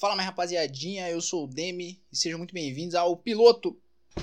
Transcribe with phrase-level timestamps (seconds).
[0.00, 3.78] Fala, minha rapaziadinha, eu sou o Demi e sejam muito bem-vindos ao piloto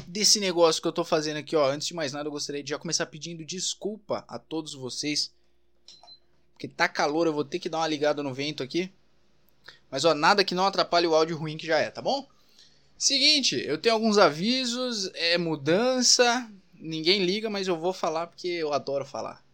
[0.08, 1.70] desse negócio que eu tô fazendo aqui, ó.
[1.70, 5.32] Antes de mais nada, eu gostaria de já começar pedindo desculpa a todos vocês.
[6.52, 8.92] Porque tá calor, eu vou ter que dar uma ligada no vento aqui.
[9.92, 12.28] Mas, ó, nada que não atrapalhe o áudio ruim que já é, tá bom?
[12.98, 18.74] Seguinte, eu tenho alguns avisos, é mudança, ninguém liga, mas eu vou falar porque eu
[18.74, 19.46] adoro falar.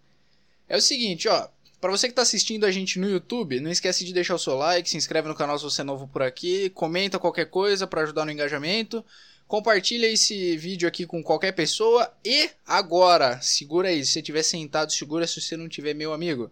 [0.69, 1.49] É o seguinte, ó,
[1.83, 4.55] para você que está assistindo a gente no YouTube, não esquece de deixar o seu
[4.55, 8.03] like, se inscreve no canal se você é novo por aqui, comenta qualquer coisa para
[8.03, 9.03] ajudar no engajamento,
[9.49, 14.93] compartilha esse vídeo aqui com qualquer pessoa e agora, segura aí, se você estiver sentado,
[14.93, 16.49] segura se você não tiver meu amigo.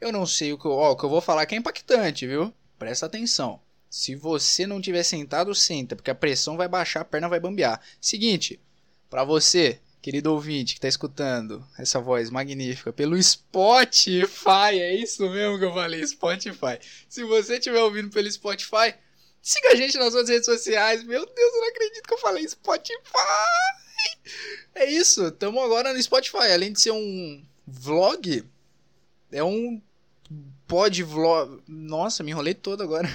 [0.00, 2.26] Eu não sei o que eu, ó, o que eu vou falar que é impactante,
[2.26, 2.52] viu?
[2.76, 3.60] Presta atenção.
[3.88, 7.80] Se você não tiver sentado, senta, porque a pressão vai baixar, a perna vai bambear.
[8.00, 8.58] Seguinte,
[9.08, 15.58] para você querido ouvinte que está escutando essa voz magnífica pelo Spotify, é isso mesmo
[15.58, 16.78] que eu falei, Spotify.
[17.08, 18.94] Se você estiver ouvindo pelo Spotify,
[19.42, 21.04] siga a gente nas outras redes sociais.
[21.04, 22.98] Meu Deus, eu não acredito que eu falei Spotify.
[24.74, 26.52] É isso, estamos agora no Spotify.
[26.52, 28.44] Além de ser um vlog,
[29.30, 29.80] é um
[30.66, 31.62] pod vlog.
[31.68, 33.08] Nossa, me enrolei todo agora.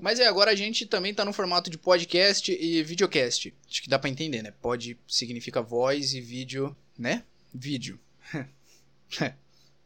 [0.00, 3.54] Mas é, agora a gente também tá no formato de podcast e videocast.
[3.68, 4.50] Acho que dá para entender, né?
[4.50, 7.24] Pod significa voz e vídeo, né?
[7.52, 7.98] Vídeo.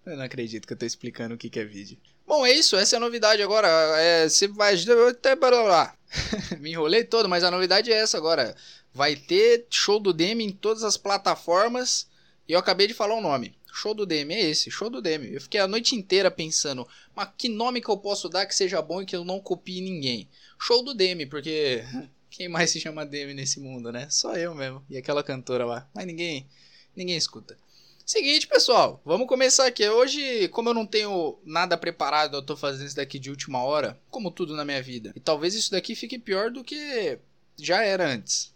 [0.06, 1.98] eu não acredito que eu tô explicando o que, que é vídeo.
[2.26, 3.68] Bom, é isso, essa é a novidade agora.
[3.98, 4.74] É, você vai.
[6.58, 8.54] Me enrolei todo, mas a novidade é essa agora.
[8.92, 12.06] Vai ter show do Demi em todas as plataformas.
[12.48, 13.54] E eu acabei de falar o nome.
[13.72, 15.34] Show do Demi é esse, show do Demi.
[15.34, 18.80] Eu fiquei a noite inteira pensando, mas que nome que eu posso dar que seja
[18.80, 20.28] bom e que eu não copie ninguém?
[20.58, 21.84] Show do Demi, porque
[22.30, 24.08] quem mais se chama Demi nesse mundo, né?
[24.10, 25.88] Só eu mesmo e aquela cantora lá.
[25.94, 26.48] Mas ninguém,
[26.96, 27.56] ninguém escuta.
[28.04, 29.86] Seguinte, pessoal, vamos começar aqui.
[29.86, 34.00] Hoje, como eu não tenho nada preparado, eu tô fazendo isso daqui de última hora,
[34.10, 35.12] como tudo na minha vida.
[35.14, 37.18] E talvez isso daqui fique pior do que
[37.58, 38.50] já era antes.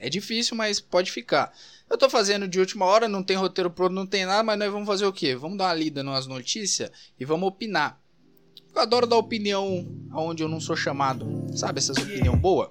[0.00, 1.52] É difícil, mas pode ficar.
[1.88, 4.72] Eu tô fazendo de última hora, não tem roteiro pronto, não tem nada, mas nós
[4.72, 5.36] vamos fazer o quê?
[5.36, 8.00] Vamos dar uma lida nas notícias e vamos opinar.
[8.74, 11.26] Eu adoro dar opinião aonde eu não sou chamado.
[11.54, 12.70] Sabe essas opinião boa?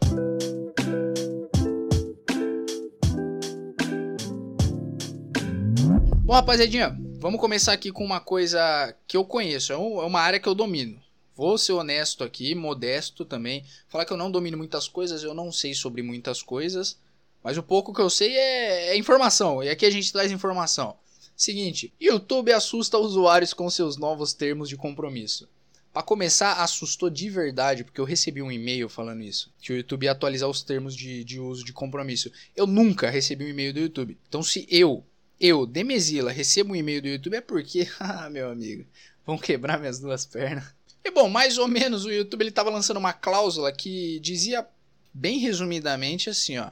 [6.23, 10.39] Bom, rapaziadinha, vamos começar aqui com uma coisa que eu conheço, é, é uma área
[10.39, 10.99] que eu domino.
[11.35, 13.63] Vou ser honesto aqui, modesto também.
[13.87, 16.97] Falar que eu não domino muitas coisas, eu não sei sobre muitas coisas.
[17.43, 20.97] Mas o pouco que eu sei é, é informação, e aqui a gente traz informação.
[21.35, 25.47] Seguinte, YouTube assusta usuários com seus novos termos de compromisso.
[25.93, 29.51] Para começar, assustou de verdade, porque eu recebi um e-mail falando isso.
[29.59, 32.31] Que o YouTube ia atualizar os termos de, de uso de compromisso.
[32.55, 34.17] Eu nunca recebi um e-mail do YouTube.
[34.27, 35.03] Então, se eu,
[35.39, 38.85] eu, Demesila, recebo um e-mail do YouTube, é porque, ah, meu amigo,
[39.25, 40.65] vão quebrar minhas duas pernas.
[41.03, 44.67] E bom, mais ou menos o YouTube ele estava lançando uma cláusula que dizia,
[45.13, 46.69] bem resumidamente, assim, ó.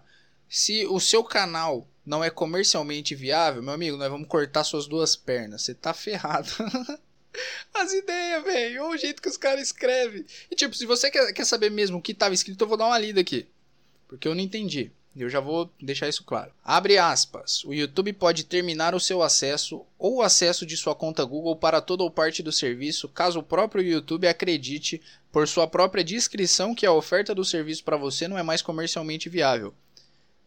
[0.49, 5.15] Se o seu canal não é comercialmente viável, meu amigo, nós vamos cortar suas duas
[5.15, 5.63] pernas.
[5.63, 6.49] Você tá ferrado.
[7.73, 8.85] As ideias, velho.
[8.85, 10.25] Ou o jeito que os caras escrevem.
[10.49, 12.87] E tipo, se você quer, quer saber mesmo o que tava escrito, eu vou dar
[12.87, 13.47] uma lida aqui.
[14.07, 14.91] Porque eu não entendi.
[15.15, 16.51] Eu já vou deixar isso claro.
[16.63, 17.63] Abre aspas.
[17.63, 21.81] O YouTube pode terminar o seu acesso ou o acesso de sua conta Google para
[21.81, 26.85] toda ou parte do serviço, caso o próprio YouTube acredite, por sua própria descrição, que
[26.85, 29.73] a oferta do serviço para você não é mais comercialmente viável.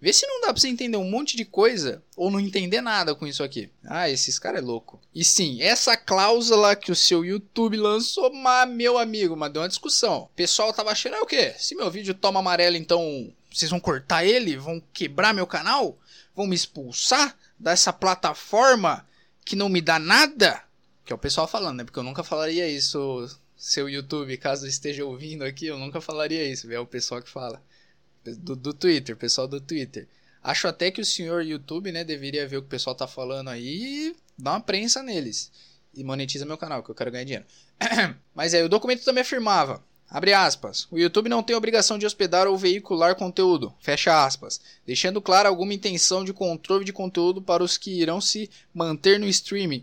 [0.00, 3.14] Vê se não dá pra você entender um monte de coisa ou não entender nada
[3.14, 3.70] com isso aqui.
[3.84, 4.98] Ah, esses caras é louco.
[5.14, 9.68] E sim, essa cláusula que o seu YouTube lançou, mas, meu amigo, mas deu uma
[9.68, 10.22] discussão.
[10.22, 11.54] O pessoal tava achando, é o quê?
[11.58, 14.56] Se meu vídeo toma amarelo, então vocês vão cortar ele?
[14.56, 15.98] Vão quebrar meu canal?
[16.34, 19.06] Vão me expulsar dessa plataforma
[19.44, 20.62] que não me dá nada?
[21.04, 21.84] Que é o pessoal falando, né?
[21.84, 26.72] Porque eu nunca falaria isso, seu YouTube, caso esteja ouvindo aqui, eu nunca falaria isso,
[26.72, 27.62] é o pessoal que fala
[28.24, 30.06] do, do Twitter, pessoal do Twitter.
[30.42, 33.48] Acho até que o senhor YouTube, né, deveria ver o que o pessoal tá falando
[33.48, 35.50] aí e dar uma prensa neles.
[35.94, 37.46] E monetiza meu canal, que eu quero ganhar dinheiro.
[38.34, 42.46] Mas aí, o documento também afirmava, abre aspas, o YouTube não tem obrigação de hospedar
[42.46, 47.76] ou veicular conteúdo, fecha aspas, deixando clara alguma intenção de controle de conteúdo para os
[47.76, 49.82] que irão se manter no streaming.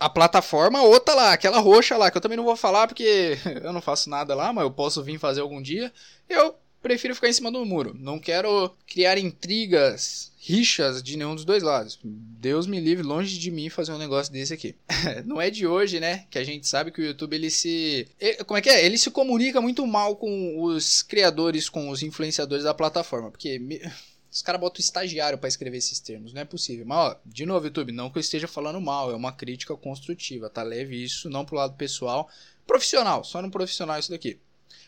[0.00, 3.72] A plataforma, outra lá, aquela roxa lá, que eu também não vou falar porque eu
[3.72, 5.92] não faço nada lá, mas eu posso vir fazer algum dia.
[6.28, 7.94] Eu prefiro ficar em cima do muro.
[7.98, 11.98] Não quero criar intrigas, rixas de nenhum dos dois lados.
[12.02, 14.74] Deus me livre longe de mim fazer um negócio desse aqui.
[15.24, 18.08] Não é de hoje, né, que a gente sabe que o YouTube ele se
[18.46, 18.84] como é que é?
[18.84, 23.60] Ele se comunica muito mal com os criadores, com os influenciadores da plataforma, porque
[24.30, 26.84] os caras botam estagiário para escrever esses termos, não é possível.
[26.84, 30.50] Mas, ó, de novo, YouTube, não que eu esteja falando mal, é uma crítica construtiva,
[30.50, 32.28] tá leve isso, não pro lado pessoal.
[32.66, 34.38] Profissional, só no profissional isso daqui.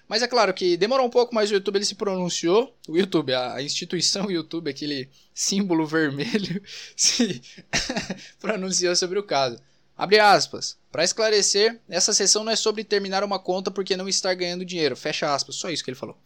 [0.08, 2.76] Mas é claro que demorou um pouco, mas o YouTube ele se pronunciou.
[2.88, 6.62] O YouTube, a instituição YouTube, aquele símbolo vermelho,
[6.94, 7.42] se
[8.38, 9.58] pronunciou sobre o caso.
[9.96, 10.76] Abre aspas.
[10.90, 14.96] Para esclarecer, essa sessão não é sobre terminar uma conta porque não estar ganhando dinheiro.
[14.96, 15.56] Fecha aspas.
[15.56, 16.16] Só isso que ele falou.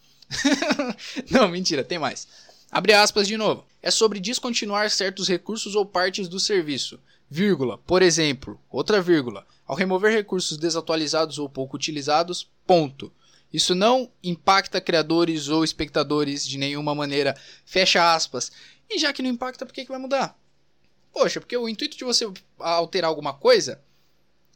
[1.31, 2.27] não, mentira, tem mais.
[2.71, 3.65] Abre aspas de novo.
[3.83, 6.99] É sobre descontinuar certos recursos ou partes do serviço.
[7.31, 7.79] Vírgula.
[7.79, 9.47] Por exemplo, outra vírgula.
[9.67, 13.13] Ao remover recursos desatualizados ou pouco utilizados, ponto.
[13.53, 17.35] Isso não impacta criadores ou espectadores de nenhuma maneira.
[17.65, 18.53] Fecha aspas.
[18.91, 20.39] E já que não impacta, por que, que vai mudar?
[21.13, 23.83] Poxa, porque o intuito de você alterar alguma coisa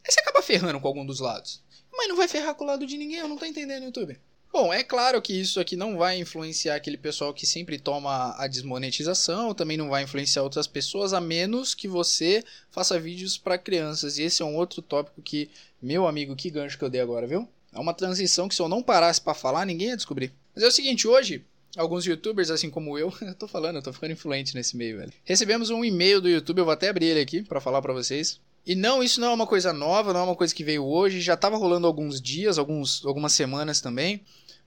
[0.04, 1.62] é você acaba ferrando com algum dos lados.
[1.92, 4.18] Mas não vai ferrar com o lado de ninguém, eu não tô entendendo, YouTube.
[4.52, 8.46] Bom, é claro que isso aqui não vai influenciar aquele pessoal que sempre toma a
[8.46, 14.18] desmonetização, também não vai influenciar outras pessoas, a menos que você faça vídeos para crianças.
[14.18, 15.50] E esse é um outro tópico que,
[15.80, 17.48] meu amigo, que gancho que eu dei agora, viu?
[17.72, 20.32] É uma transição que se eu não parasse para falar, ninguém ia descobrir.
[20.54, 21.44] Mas é o seguinte, hoje,
[21.76, 25.12] alguns youtubers, assim como eu, eu tô falando, eu tô ficando influente nesse meio, velho.
[25.24, 28.40] Recebemos um e-mail do YouTube, eu vou até abrir ele aqui para falar para vocês.
[28.64, 31.20] E não, isso não é uma coisa nova, não é uma coisa que veio hoje,
[31.20, 34.22] já tava rolando alguns dias, alguns, algumas semanas também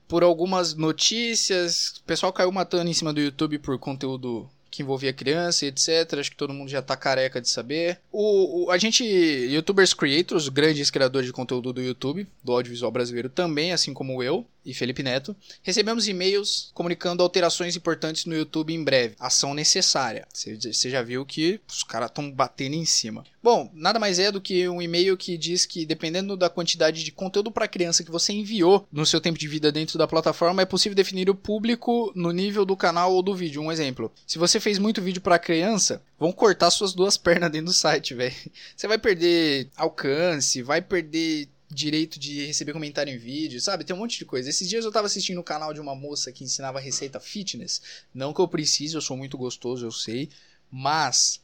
[0.08, 1.94] por algumas notícias.
[1.98, 6.18] O pessoal caiu matando em cima do YouTube por conteúdo que envolvia criança e etc.
[6.18, 7.98] Acho que todo mundo já tá careca de saber.
[8.12, 13.28] O, o, a gente, YouTubers Creators, grandes criadores de conteúdo do YouTube, do audiovisual brasileiro
[13.30, 18.82] também, assim como eu, e Felipe Neto, recebemos e-mails comunicando alterações importantes no YouTube em
[18.82, 19.14] breve.
[19.18, 20.26] Ação necessária.
[20.34, 23.24] Você já viu que os caras estão batendo em cima.
[23.42, 27.12] Bom, nada mais é do que um e-mail que diz que dependendo da quantidade de
[27.12, 30.66] conteúdo para criança que você enviou no seu tempo de vida dentro da plataforma, é
[30.66, 33.62] possível definir o público no nível do canal ou do vídeo.
[33.62, 37.66] Um exemplo: se você fez muito vídeo para criança, vão cortar suas duas pernas dentro
[37.66, 38.34] do site, velho.
[38.76, 43.84] Você vai perder alcance, vai perder direito de receber comentário em vídeo, sabe?
[43.84, 44.48] Tem um monte de coisa.
[44.48, 47.80] Esses dias eu tava assistindo o canal de uma moça que ensinava receita fitness.
[48.14, 50.28] Não que eu precise, eu sou muito gostoso, eu sei.
[50.70, 51.40] Mas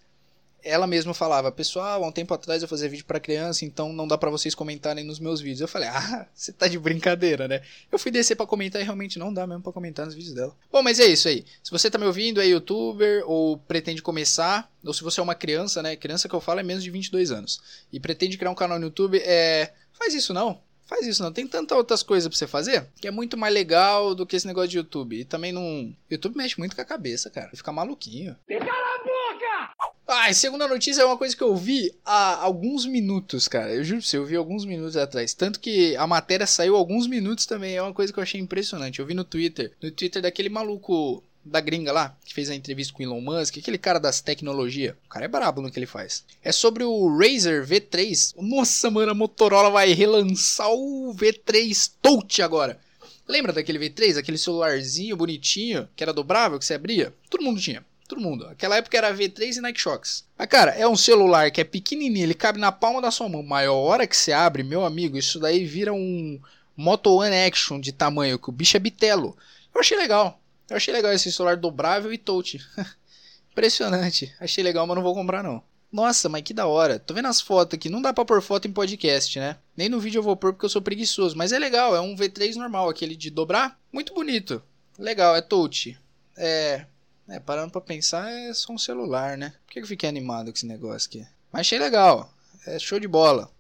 [0.65, 4.07] ela mesma falava, pessoal, há um tempo atrás eu fazia vídeo para criança, então não
[4.07, 5.61] dá para vocês comentarem nos meus vídeos.
[5.61, 7.63] Eu falei, ah, você tá de brincadeira, né?
[7.91, 10.57] Eu fui descer para comentar e realmente não dá mesmo para comentar nos vídeos dela.
[10.71, 11.45] Bom, mas é isso aí.
[11.63, 15.35] Se você tá me ouvindo, é youtuber ou pretende começar, ou se você é uma
[15.35, 15.97] criança, né?
[15.97, 17.61] Criança que eu falo é menos de 22 anos
[17.93, 19.73] e pretende criar um canal no YouTube, é
[20.03, 20.61] Faz isso não.
[20.85, 21.33] Faz isso não.
[21.33, 24.49] Tem tantas outras coisas pra você fazer que é muito mais legal do que esse
[24.49, 25.21] negócio de YouTube.
[25.21, 25.95] E também não.
[26.11, 27.51] YouTube mexe muito com a cabeça, cara.
[27.55, 28.37] Fica maluquinho.
[28.49, 29.93] Cala a boca!
[30.09, 33.73] Ah, e segunda notícia é uma coisa que eu vi há alguns minutos, cara.
[33.73, 35.33] Eu juro pra você, eu vi alguns minutos atrás.
[35.35, 37.77] Tanto que a matéria saiu alguns minutos também.
[37.77, 38.99] É uma coisa que eu achei impressionante.
[38.99, 39.73] Eu vi no Twitter.
[39.81, 43.59] No Twitter daquele maluco da gringa lá, que fez a entrevista com o Elon Musk,
[43.59, 44.95] aquele cara das tecnologias.
[45.07, 46.25] O cara é brabo no que ele faz.
[46.43, 48.35] É sobre o Razer V3.
[48.39, 52.79] Nossa, mano, a Motorola vai relançar o V3 Touch agora.
[53.27, 57.15] Lembra daquele V3, aquele celularzinho bonitinho, que era dobrável, que você abria?
[57.31, 57.85] Todo mundo tinha.
[58.09, 58.47] Todo mundo.
[58.47, 60.25] Aquela época era V3 e Nike Shox.
[60.37, 63.43] Mas, cara, é um celular que é pequenininho, ele cabe na palma da sua mão.
[63.43, 66.39] Maior hora que você abre, meu amigo, isso daí vira um
[66.77, 69.37] Moto One Action de tamanho, que o bicho é bitelo.
[69.75, 70.42] Eu achei legal.
[70.69, 72.61] Eu achei legal esse celular dobrável e touch.
[73.51, 74.35] Impressionante.
[74.41, 75.63] Achei legal, mas não vou comprar não.
[75.93, 76.99] Nossa, mas que da hora.
[76.99, 77.91] Tô vendo as fotos aqui.
[77.91, 79.59] Não dá pra pôr foto em podcast, né?
[79.77, 81.37] Nem no vídeo eu vou pôr porque eu sou preguiçoso.
[81.37, 83.79] Mas é legal, é um V3 normal, aquele de dobrar.
[83.93, 84.63] Muito bonito.
[84.99, 85.99] Legal, é touch.
[86.37, 86.87] É.
[87.29, 89.55] É, parando pra pensar, é só um celular, né?
[89.65, 91.27] Por que eu fiquei animado com esse negócio aqui?
[91.53, 92.33] Mas achei legal.
[92.67, 93.51] É show de bola.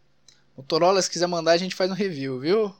[0.57, 2.75] Motorola, se quiser mandar, a gente faz um review, viu?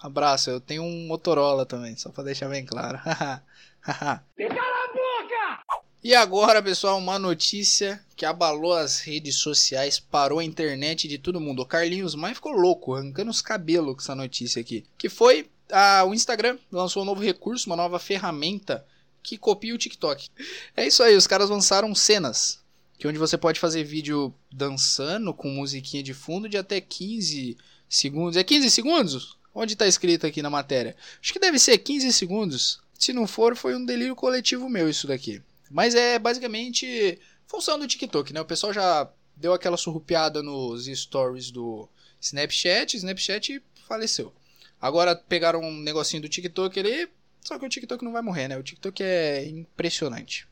[0.00, 2.98] Abraço, eu tenho um Motorola também, só pra deixar bem claro.
[3.82, 5.84] Cala a boca!
[6.02, 11.40] E agora, pessoal, uma notícia que abalou as redes sociais, parou a internet de todo
[11.40, 11.62] mundo.
[11.62, 14.84] O Carlinhos Maia ficou louco, arrancando os cabelos com essa notícia aqui.
[14.98, 18.84] Que foi a, o Instagram lançou um novo recurso, uma nova ferramenta
[19.22, 20.28] que copia o TikTok.
[20.76, 22.62] É isso aí, os caras lançaram cenas.
[22.98, 27.56] Que onde você pode fazer vídeo dançando com musiquinha de fundo de até 15
[27.88, 28.36] segundos.
[28.36, 29.38] É 15 segundos?
[29.54, 30.96] Onde está escrito aqui na matéria?
[31.22, 32.80] Acho que deve ser 15 segundos.
[32.98, 35.40] Se não for, foi um delírio coletivo meu isso daqui.
[35.70, 38.40] Mas é basicamente função do TikTok, né?
[38.40, 41.88] O pessoal já deu aquela surrupiada nos stories do
[42.20, 44.32] Snapchat, Snapchat faleceu.
[44.80, 47.08] Agora pegaram um negocinho do TikTok ali,
[47.40, 48.58] só que o TikTok não vai morrer, né?
[48.58, 50.48] O TikTok é impressionante.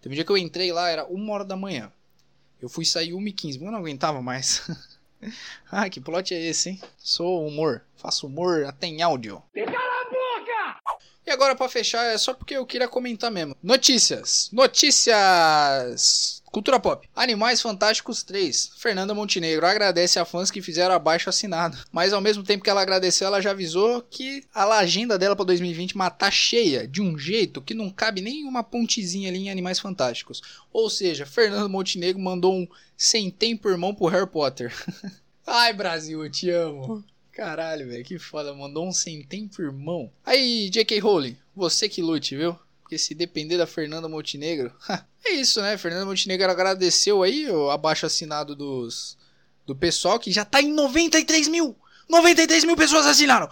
[0.00, 1.92] Teve um dia que eu entrei lá, era uma hora da manhã.
[2.60, 4.68] Eu fui sair 1h15, eu não aguentava mais.
[5.70, 6.80] ah, que plot é esse, hein?
[6.98, 7.82] Sou humor.
[7.96, 9.42] Faço humor até em áudio.
[11.26, 13.56] E agora para fechar, é só porque eu queria comentar mesmo.
[13.62, 14.50] Notícias.
[14.52, 16.42] Notícias.
[16.52, 17.08] Cultura Pop.
[17.16, 18.72] Animais Fantásticos 3.
[18.76, 21.78] Fernanda Montenegro agradece a fãs que fizeram abaixo assinado.
[21.90, 25.46] Mas ao mesmo tempo que ela agradeceu, ela já avisou que a agenda dela para
[25.46, 29.78] 2020 matar cheia de um jeito que não cabe nem uma pontezinha ali em Animais
[29.78, 30.42] Fantásticos.
[30.70, 34.74] Ou seja, Fernanda Montenegro mandou um sem tempo irmão pro Harry Potter.
[35.46, 37.02] Ai, Brasil, eu te amo.
[37.32, 38.52] Caralho, velho, que foda.
[38.54, 40.12] Mandou um sem tempo irmão.
[40.24, 40.98] Aí, J.K.
[41.00, 42.56] Rowling, você que lute, viu?
[42.82, 44.72] Porque se depender da Fernanda Montenegro.
[45.24, 45.78] é isso, né?
[45.78, 49.16] Fernanda Montenegro agradeceu aí o abaixo assinado dos,
[49.66, 51.74] do pessoal, que já tá em 93 mil!
[52.08, 53.48] 93 mil pessoas assinaram!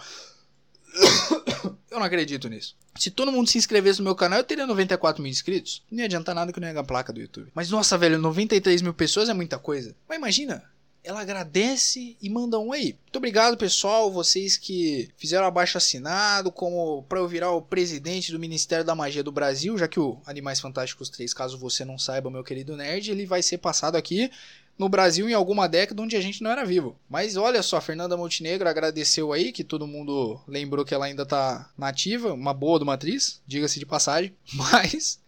[1.89, 2.75] eu não acredito nisso.
[2.99, 5.81] Se todo mundo se inscrevesse no meu canal, eu teria 94 mil inscritos.
[5.89, 7.49] Não ia adiantar nada que eu não ia ganhar placa do YouTube.
[7.55, 9.95] Mas nossa, velho, 93 mil pessoas é muita coisa.
[10.07, 10.63] Mas imagina,
[11.03, 12.95] ela agradece e manda um aí.
[13.03, 18.39] Muito obrigado, pessoal, vocês que fizeram abaixo assinado, como para eu virar o presidente do
[18.39, 22.29] Ministério da Magia do Brasil, já que o Animais Fantásticos 3, caso você não saiba,
[22.29, 24.31] meu querido nerd, ele vai ser passado aqui
[24.77, 26.97] no Brasil em alguma década onde a gente não era vivo.
[27.07, 31.69] Mas olha só, Fernanda Montenegro agradeceu aí, que todo mundo lembrou que ela ainda tá
[31.77, 34.35] nativa, uma boa do Matriz, diga-se de passagem.
[34.53, 35.20] Mas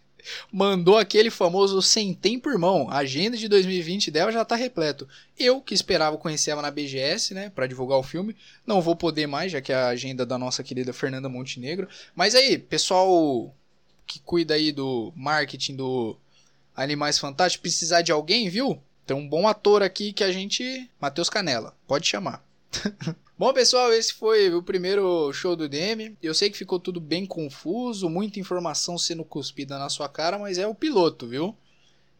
[0.52, 2.88] mandou aquele famoso sem tempo, irmão.
[2.90, 5.08] A agenda de 2020 dela já tá repleto.
[5.38, 9.26] Eu, que esperava conhecer ela na BGS, né, para divulgar o filme, não vou poder
[9.26, 11.88] mais, já que é a agenda da nossa querida Fernanda Montenegro.
[12.14, 13.54] Mas aí, pessoal
[14.06, 16.16] que cuida aí do marketing do
[16.76, 18.80] Animais Fantásticos, precisar de alguém, viu?
[19.06, 20.90] Tem um bom ator aqui que a gente.
[21.00, 22.44] Matheus Canela, pode chamar.
[23.36, 26.16] Bom, pessoal, esse foi o primeiro show do DM.
[26.22, 30.56] Eu sei que ficou tudo bem confuso, muita informação sendo cuspida na sua cara, mas
[30.56, 31.56] é o piloto, viu?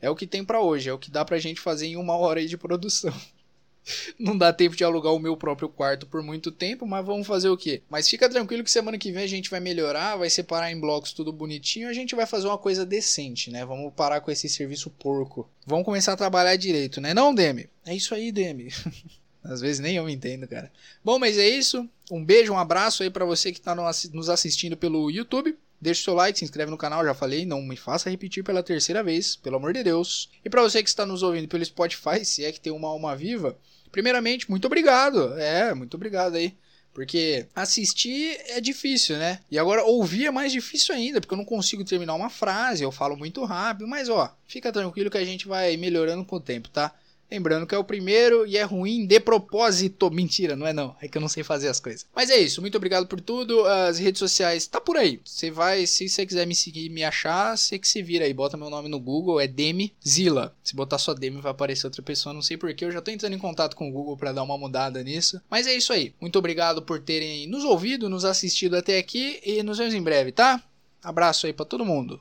[0.03, 2.17] É o que tem para hoje, é o que dá pra gente fazer em uma
[2.17, 3.15] hora aí de produção.
[4.19, 7.49] Não dá tempo de alugar o meu próprio quarto por muito tempo, mas vamos fazer
[7.49, 7.81] o quê?
[7.89, 11.13] Mas fica tranquilo que semana que vem a gente vai melhorar, vai separar em blocos
[11.13, 13.65] tudo bonitinho, a gente vai fazer uma coisa decente, né?
[13.65, 15.49] Vamos parar com esse serviço porco.
[15.65, 17.15] Vamos começar a trabalhar direito, né?
[17.15, 17.71] Não, Demi?
[17.87, 18.69] É isso aí, Demi.
[19.45, 20.73] Às vezes nem eu entendo, cara.
[21.05, 21.89] Bom, mas é isso.
[22.11, 25.57] Um beijo, um abraço aí para você que tá nos assistindo pelo YouTube.
[25.81, 28.63] Deixa o seu like, se inscreve no canal, já falei, não me faça repetir pela
[28.63, 30.31] terceira vez, pelo amor de Deus.
[30.43, 33.15] E para você que está nos ouvindo pelo Spotify, se é que tem uma alma
[33.15, 33.59] viva,
[33.93, 35.39] primeiramente, muito obrigado.
[35.39, 36.57] É, muito obrigado aí.
[36.95, 39.41] Porque assistir é difícil, né?
[39.51, 42.93] E agora ouvir é mais difícil ainda, porque eu não consigo terminar uma frase, eu
[42.93, 46.69] falo muito rápido, mas ó, fica tranquilo que a gente vai melhorando com o tempo,
[46.71, 46.95] tá?
[47.31, 50.11] Lembrando que é o primeiro e é ruim de propósito.
[50.11, 50.95] Mentira, não é não.
[51.01, 52.07] É que eu não sei fazer as coisas.
[52.15, 52.61] Mas é isso.
[52.61, 53.65] Muito obrigado por tudo.
[53.67, 55.21] As redes sociais tá por aí.
[55.25, 58.33] Você vai, se você quiser me seguir, me achar, você que se vira aí.
[58.33, 60.55] Bota meu nome no Google, é Demi Zila.
[60.63, 62.85] Se botar só Demi vai aparecer outra pessoa, não sei porquê.
[62.85, 65.41] Eu já tô entrando em contato com o Google para dar uma mudada nisso.
[65.51, 66.15] Mas é isso aí.
[66.21, 70.31] Muito obrigado por terem nos ouvido, nos assistido até aqui e nos vemos em breve,
[70.31, 70.63] tá?
[71.03, 72.21] Abraço aí para todo mundo.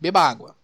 [0.00, 0.56] Beba água.